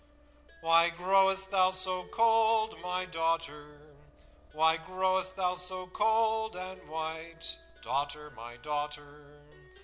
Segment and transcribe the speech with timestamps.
[0.61, 3.65] "'Why growest thou so cold, my daughter?
[4.51, 9.43] Why growest thou so cold and white, Daughter, my daughter?'